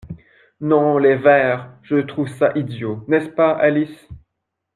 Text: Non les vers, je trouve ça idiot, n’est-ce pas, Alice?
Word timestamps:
Non 0.61 0.97
les 0.97 1.13
vers, 1.15 1.69
je 1.83 1.97
trouve 1.97 2.27
ça 2.27 2.51
idiot, 2.55 3.05
n’est-ce 3.07 3.29
pas, 3.29 3.51
Alice? 3.51 4.09